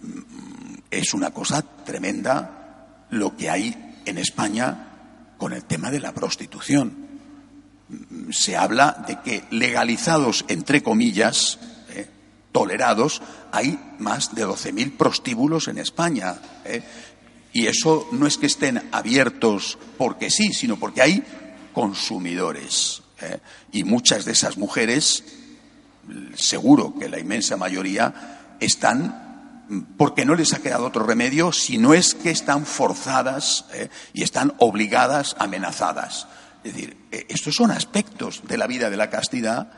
Mm, 0.01 0.75
es 0.91 1.15
una 1.15 1.31
cosa 1.31 1.63
tremenda 1.63 3.07
lo 3.11 3.37
que 3.37 3.51
hay 3.51 3.95
en 4.05 4.19
España 4.19 4.89
con 5.39 5.53
el 5.53 5.65
tema 5.65 5.91
de 5.91 6.01
la 6.01 6.13
prostitución. 6.13 7.05
Se 8.31 8.57
habla 8.57 9.05
de 9.07 9.21
que 9.21 9.45
legalizados, 9.51 10.45
entre 10.49 10.83
comillas, 10.83 11.59
eh, 11.91 12.09
tolerados, 12.53 13.23
hay 13.53 13.79
más 13.99 14.35
de 14.35 14.47
12.000 14.47 14.97
prostíbulos 14.97 15.69
en 15.69 15.79
España. 15.79 16.37
Eh, 16.65 16.83
y 17.53 17.67
eso 17.67 18.09
no 18.11 18.27
es 18.27 18.37
que 18.37 18.47
estén 18.47 18.83
abiertos 18.91 19.79
porque 19.97 20.31
sí, 20.31 20.53
sino 20.53 20.77
porque 20.77 21.03
hay 21.03 21.23
consumidores. 21.73 23.03
Eh, 23.21 23.39
y 23.73 23.85
muchas 23.85 24.25
de 24.25 24.33
esas 24.33 24.57
mujeres, 24.57 25.25
seguro 26.35 26.95
que 26.99 27.09
la 27.09 27.19
inmensa 27.19 27.57
mayoría, 27.57 28.57
están 28.61 29.25
porque 29.97 30.25
no 30.25 30.35
les 30.35 30.53
ha 30.53 30.61
quedado 30.61 30.87
otro 30.87 31.07
remedio, 31.07 31.53
si 31.53 31.79
no 31.79 31.95
es 31.95 32.15
que 32.15 32.31
están 32.31 32.67
forzadas 32.67 33.65
eh, 33.73 33.89
y 34.13 34.23
están 34.23 34.53
obligadas, 34.59 35.37
amenazadas. 35.39 36.27
Es 36.63 36.75
decir, 36.75 36.97
eh, 37.11 37.27
estos 37.29 37.55
son 37.55 37.71
aspectos 37.71 38.43
de 38.47 38.59
la 38.59 38.67
vida 38.67 38.91
de 38.91 38.97
la 38.97 39.11
castidad 39.11 39.69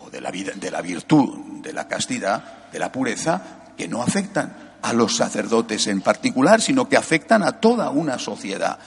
o 0.00 0.10
de 0.10 0.20
la, 0.20 0.30
vida, 0.30 0.52
de 0.54 0.70
la 0.70 0.82
virtud 0.82 1.62
de 1.62 1.72
la 1.72 1.86
castidad, 1.86 2.70
de 2.72 2.78
la 2.78 2.90
pureza, 2.90 3.42
que 3.76 3.88
no 3.88 4.02
afectan 4.02 4.78
a 4.82 4.92
los 4.92 5.16
sacerdotes 5.16 5.86
en 5.86 6.00
particular, 6.00 6.60
sino 6.60 6.88
que 6.88 6.96
afectan 6.96 7.42
a 7.42 7.60
toda 7.60 7.90
una 7.90 8.18
sociedad. 8.18 8.78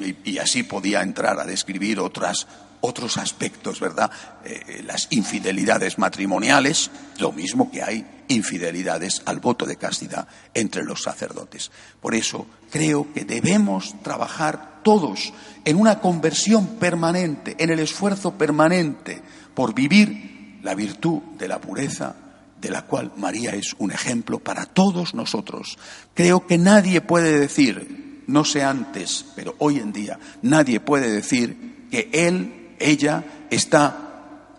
Y, 0.00 0.32
y 0.32 0.38
así 0.38 0.62
podía 0.62 1.02
entrar 1.02 1.40
a 1.40 1.44
describir 1.44 1.98
otras 2.00 2.46
otros 2.80 3.16
aspectos, 3.18 3.80
¿verdad? 3.80 4.10
Eh, 4.44 4.82
las 4.86 5.08
infidelidades 5.10 5.98
matrimoniales, 5.98 6.90
lo 7.18 7.32
mismo 7.32 7.70
que 7.70 7.82
hay 7.82 8.06
infidelidades 8.28 9.22
al 9.26 9.40
voto 9.40 9.66
de 9.66 9.76
castidad 9.76 10.26
entre 10.54 10.84
los 10.84 11.02
sacerdotes. 11.02 11.70
Por 12.00 12.14
eso 12.14 12.46
creo 12.70 13.12
que 13.12 13.24
debemos 13.24 13.94
trabajar 14.02 14.80
todos 14.82 15.32
en 15.64 15.76
una 15.76 16.00
conversión 16.00 16.78
permanente, 16.78 17.56
en 17.58 17.70
el 17.70 17.80
esfuerzo 17.80 18.38
permanente 18.38 19.20
por 19.54 19.74
vivir 19.74 20.58
la 20.62 20.74
virtud 20.74 21.20
de 21.38 21.48
la 21.48 21.60
pureza, 21.60 22.14
de 22.60 22.70
la 22.70 22.82
cual 22.82 23.12
María 23.16 23.54
es 23.54 23.74
un 23.78 23.90
ejemplo 23.90 24.38
para 24.38 24.66
todos 24.66 25.14
nosotros. 25.14 25.78
Creo 26.14 26.46
que 26.46 26.58
nadie 26.58 27.00
puede 27.00 27.38
decir, 27.38 28.22
no 28.26 28.44
sé 28.44 28.62
antes, 28.62 29.24
pero 29.34 29.54
hoy 29.58 29.78
en 29.78 29.92
día, 29.92 30.18
nadie 30.42 30.78
puede 30.78 31.10
decir 31.10 31.88
que 31.90 32.08
Él 32.12 32.59
ella 32.80 33.46
está 33.50 34.10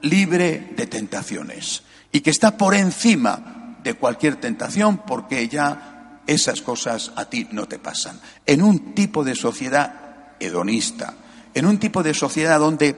libre 0.01 0.71
de 0.75 0.87
tentaciones 0.87 1.83
y 2.11 2.21
que 2.21 2.29
está 2.29 2.57
por 2.57 2.73
encima 2.73 3.77
de 3.83 3.95
cualquier 3.95 4.35
tentación 4.37 4.99
porque 4.99 5.47
ya 5.47 6.21
esas 6.27 6.61
cosas 6.61 7.11
a 7.15 7.25
ti 7.25 7.47
no 7.51 7.67
te 7.67 7.79
pasan. 7.79 8.19
En 8.45 8.61
un 8.61 8.93
tipo 8.93 9.23
de 9.23 9.35
sociedad 9.35 10.35
hedonista, 10.39 11.13
en 11.53 11.65
un 11.65 11.77
tipo 11.79 12.03
de 12.03 12.13
sociedad 12.13 12.59
donde 12.59 12.93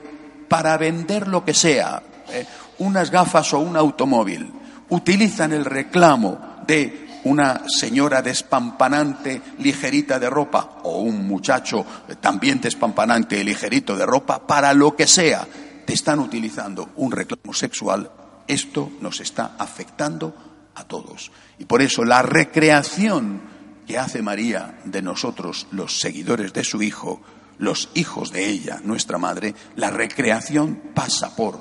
para 0.48 0.76
vender 0.76 1.26
lo 1.26 1.44
que 1.44 1.54
sea, 1.54 2.02
eh, 2.30 2.46
unas 2.78 3.10
gafas 3.10 3.52
o 3.54 3.58
un 3.58 3.76
automóvil, 3.76 4.52
utilizan 4.90 5.52
el 5.52 5.64
reclamo 5.64 6.62
de 6.66 7.03
una 7.24 7.62
señora 7.68 8.22
despampanante, 8.22 9.40
ligerita 9.58 10.18
de 10.18 10.30
ropa, 10.30 10.78
o 10.82 11.00
un 11.00 11.26
muchacho 11.26 11.84
también 12.20 12.60
despampanante 12.60 13.38
y 13.38 13.44
ligerito 13.44 13.96
de 13.96 14.06
ropa, 14.06 14.46
para 14.46 14.72
lo 14.74 14.94
que 14.94 15.06
sea, 15.06 15.46
te 15.84 15.92
están 15.92 16.18
utilizando 16.18 16.90
un 16.96 17.12
reclamo 17.12 17.52
sexual, 17.52 18.10
esto 18.46 18.92
nos 19.00 19.20
está 19.20 19.56
afectando 19.58 20.34
a 20.74 20.84
todos. 20.84 21.30
Y 21.58 21.64
por 21.64 21.82
eso 21.82 22.04
la 22.04 22.22
recreación 22.22 23.40
que 23.86 23.98
hace 23.98 24.22
María 24.22 24.80
de 24.84 25.02
nosotros, 25.02 25.66
los 25.70 25.98
seguidores 25.98 26.52
de 26.52 26.64
su 26.64 26.82
Hijo, 26.82 27.22
los 27.58 27.90
hijos 27.94 28.32
de 28.32 28.48
ella, 28.48 28.80
nuestra 28.82 29.18
Madre, 29.18 29.54
la 29.76 29.90
recreación 29.90 30.80
pasa 30.94 31.34
por, 31.36 31.60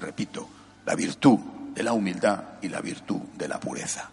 repito, 0.00 0.48
la 0.86 0.94
virtud 0.94 1.38
de 1.74 1.82
la 1.82 1.92
humildad 1.92 2.42
y 2.62 2.68
la 2.68 2.80
virtud 2.80 3.20
de 3.36 3.48
la 3.48 3.58
pureza. 3.58 4.10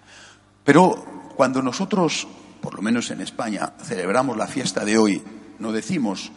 Pero 0.63 1.33
cuando 1.35 1.61
nosotros, 1.61 2.27
por 2.61 2.75
lo 2.75 2.81
menos 2.81 3.09
en 3.11 3.21
España, 3.21 3.73
celebramos 3.83 4.37
la 4.37 4.47
fiesta 4.47 4.85
de 4.85 4.97
hoy, 4.97 5.23
no 5.59 5.71
decimos 5.71 6.31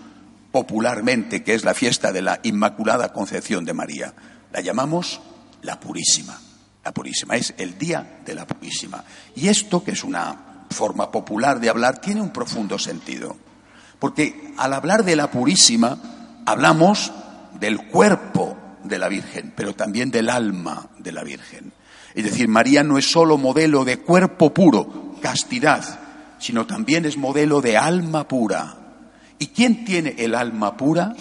popularmente, 0.50 1.42
que 1.42 1.54
es 1.54 1.64
la 1.64 1.74
fiesta 1.74 2.12
de 2.12 2.22
la 2.22 2.40
Inmaculada 2.44 3.12
Concepción 3.12 3.64
de 3.64 3.74
María. 3.74 4.14
La 4.52 4.60
llamamos 4.60 5.20
la 5.62 5.80
Purísima. 5.80 6.40
La 6.84 6.92
Purísima 6.92 7.36
es 7.36 7.54
el 7.58 7.76
Día 7.76 8.20
de 8.24 8.34
la 8.34 8.46
Purísima. 8.46 9.02
Y 9.34 9.48
esto, 9.48 9.82
que 9.82 9.90
es 9.90 10.04
una 10.04 10.66
forma 10.70 11.10
popular 11.10 11.58
de 11.58 11.70
hablar, 11.70 12.00
tiene 12.00 12.20
un 12.20 12.30
profundo 12.30 12.78
sentido. 12.78 13.36
Porque 13.98 14.54
al 14.56 14.74
hablar 14.74 15.04
de 15.04 15.16
la 15.16 15.30
Purísima, 15.30 15.98
hablamos 16.46 17.12
del 17.58 17.88
cuerpo 17.88 18.56
de 18.84 18.98
la 18.98 19.08
Virgen, 19.08 19.52
pero 19.56 19.74
también 19.74 20.10
del 20.10 20.30
alma 20.30 20.88
de 20.98 21.12
la 21.12 21.24
Virgen. 21.24 21.73
Es 22.14 22.24
decir, 22.24 22.48
María 22.48 22.82
no 22.82 22.98
es 22.98 23.10
solo 23.10 23.38
modelo 23.38 23.84
de 23.84 23.98
cuerpo 23.98 24.54
puro, 24.54 25.16
castidad, 25.20 26.00
sino 26.38 26.66
también 26.66 27.04
es 27.04 27.16
modelo 27.16 27.60
de 27.60 27.76
alma 27.76 28.28
pura, 28.28 28.84
¿Y 29.38 29.48
quién 29.48 29.84
tiene 29.84 30.14
el 30.18 30.34
alma 30.34 30.76
pura? 30.76 31.14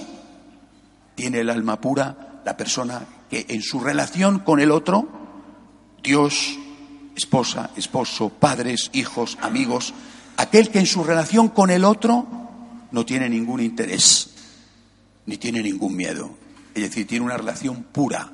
Tiene 1.16 1.40
el 1.40 1.50
alma 1.50 1.80
pura 1.82 2.42
la 2.46 2.58
persona 2.58 3.06
que 3.30 3.46
en 3.50 3.62
su 3.62 3.80
relación 3.80 4.40
con 4.40 4.60
el 4.60 4.72
otro, 4.72 5.08
Dios, 6.02 6.58
esposa, 7.16 7.72
esposo, 7.76 8.30
padres, 8.30 8.90
hijos, 8.94 9.38
amigos, 9.42 9.94
aquel 10.38 10.70
que 10.70 10.80
en 10.80 10.86
su 10.86 11.04
relación 11.04 11.50
con 11.50 11.70
el 11.70 11.86
otro 11.86 12.28
no 12.92 13.06
tiene 13.06 13.30
ningún 13.30 13.62
interés, 13.62 14.30
ni 15.26 15.38
tiene 15.38 15.62
ningún 15.62 15.96
miedo. 15.96 16.32
Es 16.74 16.84
decir, 16.84 17.08
tiene 17.08 17.26
una 17.26 17.38
relación 17.38 17.84
pura 17.84 18.30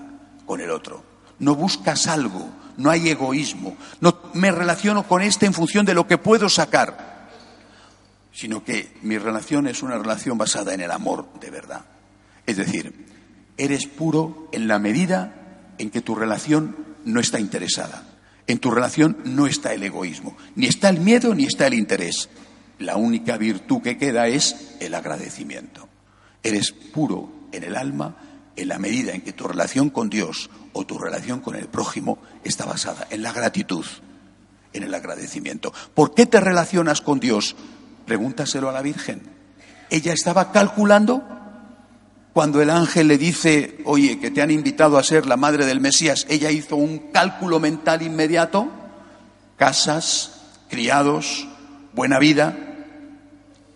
con 0.45 0.61
el 0.61 0.71
otro. 0.71 1.08
No 1.39 1.55
buscas 1.55 2.07
algo, 2.07 2.49
no 2.77 2.89
hay 2.89 3.09
egoísmo. 3.09 3.75
No 4.01 4.19
me 4.33 4.51
relaciono 4.51 5.07
con 5.07 5.21
este 5.21 5.45
en 5.45 5.53
función 5.53 5.85
de 5.85 5.93
lo 5.93 6.07
que 6.07 6.17
puedo 6.17 6.49
sacar 6.49 7.09
sino 8.39 8.63
que 8.63 8.95
mi 9.01 9.17
relación 9.17 9.67
es 9.67 9.83
una 9.83 9.97
relación 9.97 10.37
basada 10.37 10.73
en 10.73 10.79
el 10.79 10.91
amor 10.91 11.27
de 11.41 11.49
verdad. 11.49 11.83
Es 12.45 12.55
decir, 12.55 13.05
eres 13.57 13.85
puro 13.85 14.47
en 14.53 14.69
la 14.69 14.79
medida 14.79 15.73
en 15.77 15.89
que 15.89 15.99
tu 15.99 16.15
relación 16.15 16.95
no 17.03 17.19
está 17.19 17.41
interesada. 17.41 18.01
En 18.47 18.59
tu 18.59 18.71
relación 18.71 19.17
no 19.25 19.45
está 19.45 19.73
el 19.73 19.83
egoísmo, 19.83 20.37
ni 20.55 20.67
está 20.67 20.87
el 20.87 21.01
miedo, 21.01 21.35
ni 21.35 21.47
está 21.47 21.67
el 21.67 21.73
interés. 21.73 22.29
La 22.79 22.95
única 22.95 23.35
virtud 23.35 23.81
que 23.81 23.97
queda 23.97 24.27
es 24.27 24.77
el 24.79 24.95
agradecimiento. 24.95 25.89
Eres 26.41 26.71
puro 26.71 27.49
en 27.51 27.65
el 27.65 27.75
alma 27.75 28.15
en 28.55 28.69
la 28.69 28.79
medida 28.79 29.13
en 29.13 29.21
que 29.21 29.33
tu 29.33 29.49
relación 29.49 29.89
con 29.89 30.09
Dios 30.09 30.49
o 30.73 30.85
tu 30.85 30.97
relación 30.97 31.39
con 31.39 31.55
el 31.55 31.67
prójimo 31.67 32.19
está 32.43 32.65
basada 32.65 33.07
en 33.09 33.23
la 33.23 33.31
gratitud, 33.31 33.85
en 34.73 34.83
el 34.83 34.93
agradecimiento. 34.93 35.73
¿Por 35.93 36.13
qué 36.13 36.25
te 36.25 36.39
relacionas 36.39 37.01
con 37.01 37.19
Dios? 37.19 37.55
Pregúntaselo 38.05 38.69
a 38.69 38.73
la 38.73 38.81
Virgen. 38.81 39.21
Ella 39.89 40.13
estaba 40.13 40.51
calculando 40.51 41.23
cuando 42.33 42.61
el 42.61 42.69
ángel 42.69 43.07
le 43.07 43.17
dice, 43.17 43.79
oye, 43.85 44.19
que 44.19 44.31
te 44.31 44.41
han 44.41 44.51
invitado 44.51 44.97
a 44.97 45.03
ser 45.03 45.25
la 45.25 45.37
madre 45.37 45.65
del 45.65 45.81
Mesías. 45.81 46.25
Ella 46.29 46.51
hizo 46.51 46.75
un 46.75 47.11
cálculo 47.11 47.59
mental 47.59 48.01
inmediato. 48.01 48.69
Casas, 49.57 50.41
criados, 50.69 51.47
buena 51.93 52.19
vida, 52.19 52.55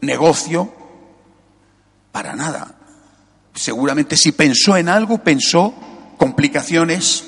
negocio. 0.02 0.74
Para 2.12 2.36
nada. 2.36 2.76
Seguramente 3.56 4.18
si 4.18 4.32
pensó 4.32 4.78
en 4.78 4.88
algo, 4.88 5.18
pensó 5.18 5.74
complicaciones. 6.24 7.26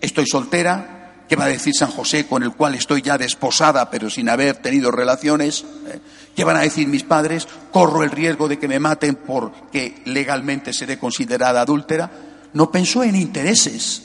Estoy 0.00 0.26
soltera, 0.26 0.98
¿Qué 1.28 1.36
va 1.36 1.44
a 1.44 1.48
decir 1.48 1.72
San 1.72 1.90
José 1.90 2.26
con 2.26 2.42
el 2.42 2.52
cual 2.52 2.74
estoy 2.74 3.00
ya 3.00 3.16
desposada 3.16 3.88
pero 3.88 4.10
sin 4.10 4.28
haber 4.28 4.56
tenido 4.56 4.90
relaciones? 4.90 5.64
¿Eh? 5.86 6.00
¿Qué 6.34 6.44
van 6.44 6.56
a 6.56 6.60
decir 6.60 6.88
mis 6.88 7.04
padres? 7.04 7.46
¿Corro 7.70 8.02
el 8.02 8.10
riesgo 8.10 8.48
de 8.48 8.58
que 8.58 8.68
me 8.68 8.80
maten 8.80 9.14
porque 9.14 10.02
legalmente 10.04 10.74
seré 10.74 10.98
considerada 10.98 11.62
adúltera? 11.62 12.10
No 12.52 12.70
pensó 12.70 13.02
en 13.04 13.14
intereses 13.14 14.02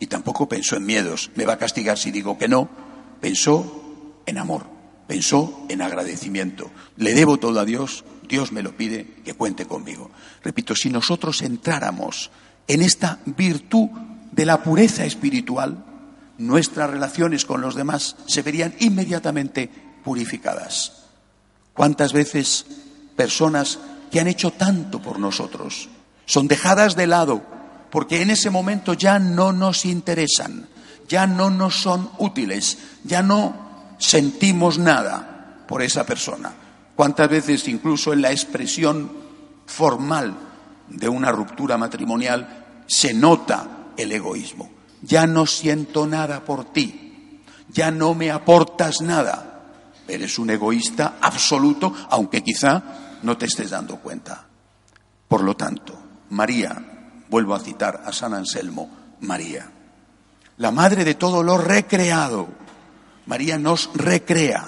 y 0.00 0.06
tampoco 0.08 0.48
pensó 0.48 0.76
en 0.76 0.84
miedos. 0.84 1.30
¿Me 1.36 1.46
va 1.46 1.54
a 1.54 1.58
castigar 1.58 1.96
si 1.96 2.10
digo 2.10 2.36
que 2.36 2.48
no? 2.48 2.68
Pensó 3.20 4.20
en 4.26 4.36
amor, 4.36 4.66
pensó 5.06 5.64
en 5.70 5.80
agradecimiento. 5.80 6.70
Le 6.96 7.14
debo 7.14 7.38
todo 7.38 7.60
a 7.60 7.64
Dios, 7.64 8.04
Dios 8.28 8.52
me 8.52 8.62
lo 8.62 8.76
pide, 8.76 9.06
que 9.24 9.32
cuente 9.34 9.64
conmigo. 9.64 10.10
Repito, 10.42 10.74
si 10.74 10.90
nosotros 10.90 11.40
entráramos 11.40 12.30
en 12.66 12.82
esta 12.82 13.18
virtud 13.26 13.88
de 14.32 14.46
la 14.46 14.62
pureza 14.62 15.04
espiritual, 15.04 15.84
nuestras 16.38 16.90
relaciones 16.90 17.44
con 17.44 17.60
los 17.60 17.74
demás 17.74 18.16
se 18.26 18.42
verían 18.42 18.74
inmediatamente 18.80 19.70
purificadas. 20.02 21.04
¿Cuántas 21.72 22.12
veces 22.12 22.66
personas 23.16 23.78
que 24.10 24.20
han 24.20 24.28
hecho 24.28 24.50
tanto 24.52 25.00
por 25.00 25.18
nosotros 25.18 25.88
son 26.26 26.48
dejadas 26.48 26.96
de 26.96 27.06
lado 27.06 27.42
porque 27.90 28.22
en 28.22 28.30
ese 28.30 28.50
momento 28.50 28.94
ya 28.94 29.18
no 29.18 29.52
nos 29.52 29.84
interesan, 29.84 30.68
ya 31.08 31.26
no 31.26 31.50
nos 31.50 31.80
son 31.80 32.10
útiles, 32.18 32.78
ya 33.04 33.22
no 33.22 33.94
sentimos 33.98 34.78
nada 34.78 35.64
por 35.68 35.82
esa 35.82 36.04
persona? 36.04 36.52
¿Cuántas 36.96 37.28
veces 37.28 37.68
incluso 37.68 38.12
en 38.12 38.22
la 38.22 38.32
expresión 38.32 39.12
formal 39.66 40.34
de 40.88 41.08
una 41.08 41.30
ruptura 41.30 41.76
matrimonial 41.76 42.64
se 42.86 43.14
nota 43.14 43.66
el 43.96 44.12
egoísmo? 44.12 44.74
ya 45.04 45.26
no 45.26 45.46
siento 45.46 46.06
nada 46.06 46.44
por 46.44 46.72
ti, 46.72 47.42
ya 47.68 47.90
no 47.90 48.14
me 48.14 48.30
aportas 48.30 49.00
nada. 49.02 49.50
Eres 50.08 50.38
un 50.38 50.50
egoísta 50.50 51.16
absoluto, 51.20 51.94
aunque 52.10 52.42
quizá 52.42 52.82
no 53.22 53.36
te 53.36 53.46
estés 53.46 53.70
dando 53.70 53.98
cuenta. 53.98 54.46
Por 55.28 55.42
lo 55.42 55.56
tanto, 55.56 55.98
María, 56.30 57.24
vuelvo 57.28 57.54
a 57.54 57.60
citar 57.60 58.02
a 58.04 58.12
San 58.12 58.34
Anselmo, 58.34 58.90
María, 59.20 59.70
la 60.58 60.70
madre 60.70 61.04
de 61.04 61.14
todo 61.14 61.42
lo 61.42 61.58
recreado. 61.58 62.48
María 63.26 63.58
nos 63.58 63.90
recrea 63.94 64.66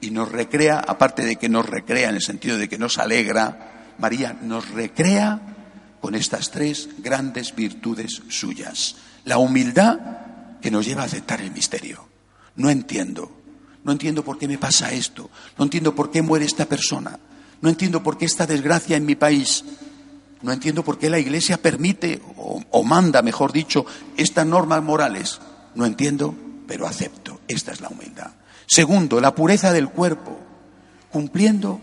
y 0.00 0.10
nos 0.10 0.30
recrea, 0.30 0.78
aparte 0.86 1.24
de 1.24 1.36
que 1.36 1.48
nos 1.48 1.66
recrea 1.66 2.10
en 2.10 2.16
el 2.16 2.22
sentido 2.22 2.58
de 2.58 2.68
que 2.68 2.78
nos 2.78 2.98
alegra, 2.98 3.67
María 3.98 4.38
nos 4.40 4.70
recrea 4.70 5.40
con 6.00 6.14
estas 6.14 6.50
tres 6.50 6.88
grandes 6.98 7.54
virtudes 7.54 8.22
suyas 8.28 8.96
la 9.24 9.38
humildad 9.38 9.98
que 10.60 10.70
nos 10.70 10.86
lleva 10.86 11.02
a 11.02 11.06
aceptar 11.06 11.40
el 11.40 11.52
misterio. 11.52 12.06
No 12.56 12.70
entiendo. 12.70 13.30
No 13.84 13.92
entiendo 13.92 14.24
por 14.24 14.38
qué 14.38 14.48
me 14.48 14.58
pasa 14.58 14.90
esto. 14.90 15.30
No 15.58 15.64
entiendo 15.64 15.94
por 15.94 16.10
qué 16.10 16.22
muere 16.22 16.44
esta 16.44 16.66
persona. 16.66 17.18
No 17.60 17.68
entiendo 17.68 18.02
por 18.02 18.18
qué 18.18 18.24
esta 18.24 18.46
desgracia 18.46 18.96
en 18.96 19.06
mi 19.06 19.14
país. 19.14 19.64
No 20.42 20.52
entiendo 20.52 20.82
por 20.82 20.98
qué 20.98 21.10
la 21.10 21.18
Iglesia 21.18 21.60
permite 21.60 22.22
o, 22.36 22.82
manda, 22.84 23.22
mejor 23.22 23.52
dicho, 23.52 23.84
estas 24.16 24.46
normas 24.46 24.82
morales. 24.82 25.40
No 25.74 25.84
entiendo, 25.84 26.34
pero 26.66 26.86
acepto. 26.86 27.40
Esta 27.48 27.72
es 27.72 27.80
la 27.80 27.88
humildad. 27.88 28.30
Segundo, 28.66 29.20
la 29.20 29.34
pureza 29.34 29.72
del 29.72 29.90
cuerpo. 29.90 30.38
Cumpliendo, 31.10 31.80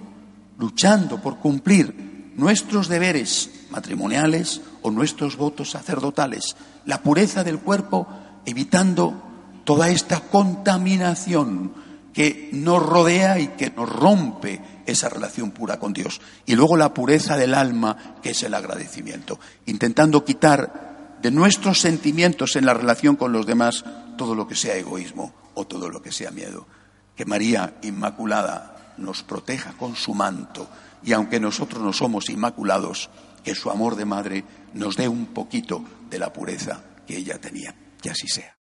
luchando 0.58 1.22
por 1.22 1.38
cumplir 1.38 2.05
nuestros 2.36 2.88
deberes 2.88 3.50
matrimoniales 3.70 4.62
o 4.82 4.92
nuestros 4.92 5.38
votos 5.38 5.72
sacerdotales, 5.72 6.56
la 6.86 7.02
pureza 7.02 7.44
del 7.44 7.60
cuerpo, 7.60 8.08
evitando 8.46 9.22
toda 9.64 9.90
esta 9.90 10.20
contaminación 10.20 11.74
que 12.14 12.50
nos 12.54 12.82
rodea 12.82 13.40
y 13.40 13.50
que 13.50 13.72
nos 13.72 13.90
rompe 13.90 14.62
esa 14.86 15.10
relación 15.10 15.52
pura 15.52 15.80
con 15.80 15.92
Dios. 15.92 16.22
Y 16.46 16.56
luego 16.56 16.78
la 16.78 16.94
pureza 16.94 17.36
del 17.36 17.54
alma, 17.54 18.16
que 18.22 18.30
es 18.30 18.44
el 18.44 18.54
agradecimiento, 18.54 19.40
intentando 19.66 20.24
quitar 20.24 21.18
de 21.22 21.32
nuestros 21.32 21.82
sentimientos 21.82 22.56
en 22.56 22.66
la 22.66 22.74
relación 22.74 23.16
con 23.16 23.34
los 23.34 23.46
demás 23.46 23.84
todo 24.18 24.36
lo 24.36 24.48
que 24.48 24.56
sea 24.56 24.76
egoísmo 24.76 25.34
o 25.56 25.66
todo 25.66 25.90
lo 25.90 26.02
que 26.02 26.12
sea 26.12 26.32
miedo. 26.32 26.68
Que 27.16 27.26
María 27.26 27.76
Inmaculada 27.82 28.94
nos 28.98 29.24
proteja 29.24 29.74
con 29.74 29.96
su 29.96 30.14
manto 30.14 30.70
y 31.06 31.14
aunque 31.14 31.40
nosotros 31.40 31.82
no 31.82 31.94
somos 31.94 32.30
inmaculados, 32.30 33.10
que 33.44 33.54
su 33.54 33.70
amor 33.70 33.96
de 33.96 34.06
madre 34.06 34.44
nos 34.74 34.98
dé 34.98 35.08
un 35.08 35.28
poquito 35.28 35.84
de 36.10 36.18
la 36.18 36.34
pureza 36.34 36.84
que 37.06 37.18
ella 37.18 37.40
tenía. 37.40 37.76
Que 38.02 38.10
así 38.10 38.28
sea. 38.28 38.55